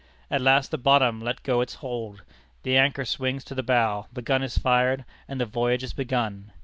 At 0.31 0.41
last 0.41 0.71
the 0.71 0.79
bottom 0.79 1.21
lets 1.21 1.41
go 1.43 1.61
its 1.61 1.75
hold, 1.75 2.23
the 2.63 2.75
anchor 2.75 3.05
swings 3.05 3.43
to 3.43 3.53
the 3.53 3.61
bow, 3.61 4.07
the 4.11 4.23
gun 4.23 4.41
is 4.41 4.57
fired, 4.57 5.05
and 5.27 5.39
the 5.39 5.45
voyage 5.45 5.83
is 5.83 5.93
begun. 5.93 6.51